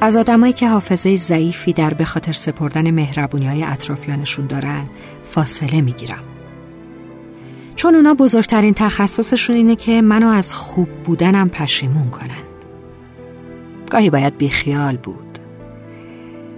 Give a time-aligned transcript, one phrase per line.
[0.00, 4.84] از آدمایی که حافظه ضعیفی در به خاطر سپردن مهربونی های اطرافیانشون دارن
[5.24, 6.22] فاصله می‌گیرم.
[7.76, 12.46] چون اونا بزرگترین تخصصشون اینه که منو از خوب بودنم پشیمون کنن.
[13.90, 15.38] گاهی باید بیخیال بود.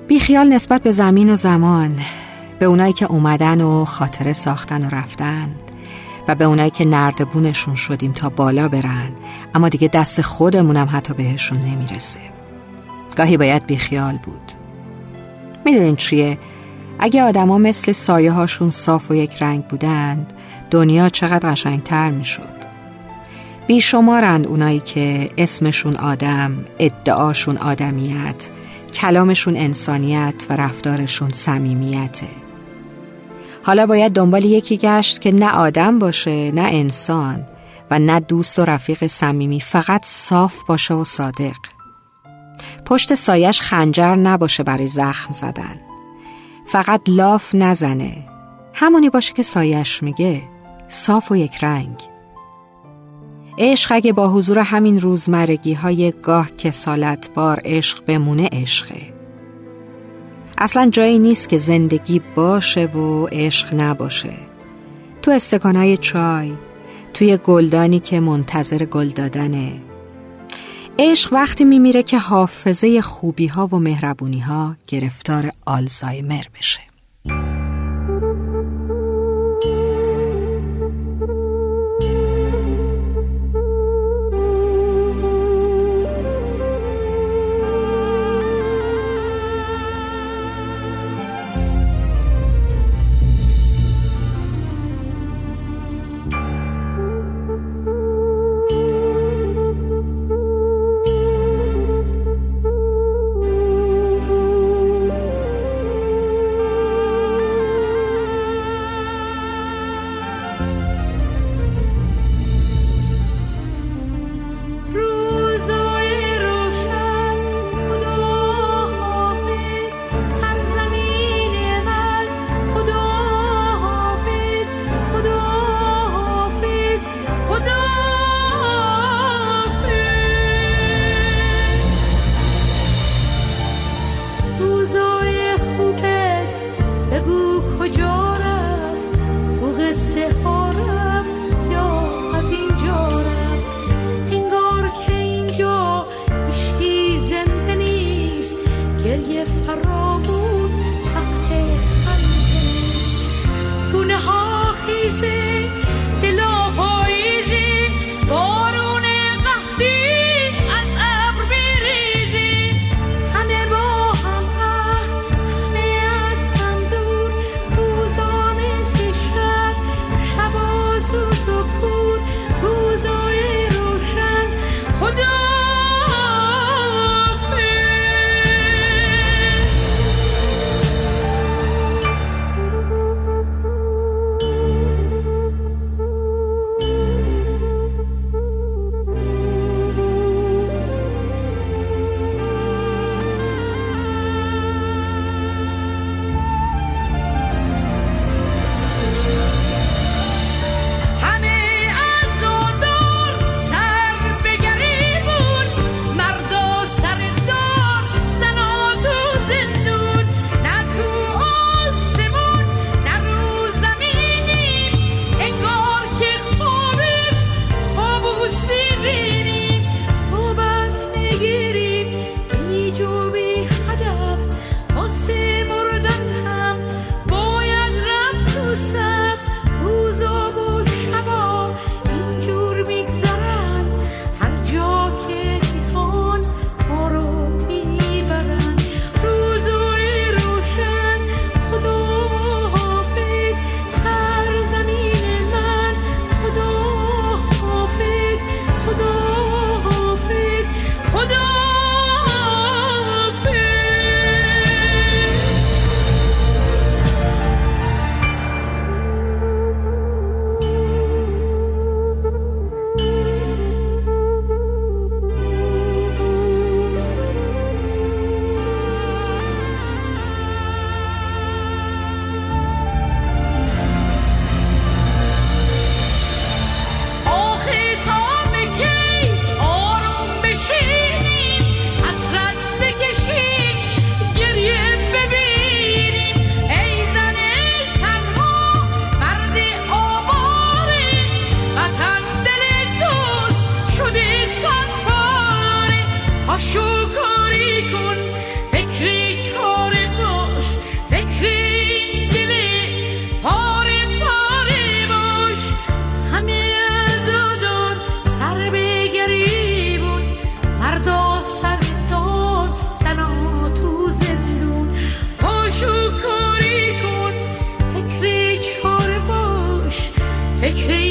[0.08, 1.98] بیخیال نسبت به زمین و زمان
[2.58, 5.48] به اونایی که اومدن و خاطره ساختن و رفتن
[6.28, 9.10] و به اونایی که نردبونشون شدیم تا بالا برن
[9.54, 12.37] اما دیگه دست خودمونم حتی بهشون نمی‌رسه.
[13.18, 14.52] گاهی باید بیخیال بود.
[15.64, 16.38] می‌دونین چیه؟
[16.98, 20.32] اگه آدما مثل سایه هاشون صاف و یک رنگ بودند
[20.70, 22.58] دنیا چقدر قشنگتر می‌شد.
[23.66, 28.48] بیشمارند اونایی که اسمشون آدم ادعاشون آدمیت
[28.92, 32.28] کلامشون انسانیت و رفتارشون صمیمیته.
[33.62, 37.46] حالا باید دنبال یکی گشت که نه آدم باشه نه انسان
[37.90, 41.77] و نه دوست و رفیق صمیمی فقط صاف باشه و صادق.
[42.88, 45.80] پشت سایش خنجر نباشه برای زخم زدن.
[46.66, 48.26] فقط لاف نزنه.
[48.74, 50.42] همونی باشه که سایش میگه
[50.88, 52.02] صاف و یک رنگ.
[53.58, 59.14] عشق اگه با حضور همین روزمرگی های گاه کسالت بار عشق بمونه عشقه.
[60.58, 64.34] اصلا جایی نیست که زندگی باشه و عشق نباشه.
[65.22, 66.52] تو استکانهای چای
[67.14, 69.87] توی گلدانی که منتظر گل دادنه.
[71.00, 76.80] عشق وقتی میمیره که حافظه خوبی ها و مهربونی ها گرفتار آلزایمر بشه.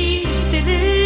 [0.08, 0.97] いて